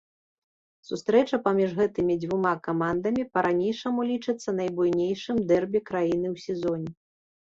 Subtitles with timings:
[0.87, 6.89] Сустрэча паміж гэтымі дзвюма камандамі па-ранейшаму лічыцца найбуйнейшым дэрбі краіны ў сезоне.